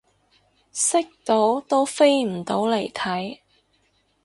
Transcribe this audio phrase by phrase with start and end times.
[0.73, 3.41] 識到都飛唔到嚟睇